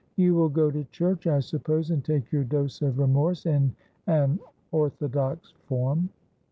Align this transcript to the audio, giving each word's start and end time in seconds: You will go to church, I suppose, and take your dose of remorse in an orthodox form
You 0.15 0.33
will 0.33 0.49
go 0.49 0.71
to 0.71 0.83
church, 0.85 1.27
I 1.27 1.41
suppose, 1.41 1.91
and 1.91 2.03
take 2.03 2.31
your 2.31 2.43
dose 2.43 2.81
of 2.81 2.97
remorse 2.97 3.45
in 3.45 3.75
an 4.07 4.39
orthodox 4.71 5.53
form 5.67 6.09